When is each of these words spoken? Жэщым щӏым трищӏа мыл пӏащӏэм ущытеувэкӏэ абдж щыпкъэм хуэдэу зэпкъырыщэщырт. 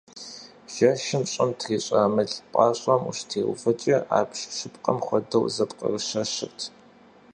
Жэщым 0.73 1.23
щӏым 1.31 1.51
трищӏа 1.59 2.01
мыл 2.13 2.31
пӏащӏэм 2.51 3.01
ущытеувэкӏэ 3.09 3.97
абдж 4.19 4.39
щыпкъэм 4.57 4.97
хуэдэу 5.05 5.45
зэпкъырыщэщырт. 5.55 6.59